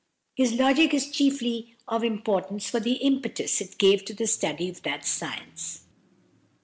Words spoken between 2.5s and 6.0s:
for the impetus it gave to the study of that science.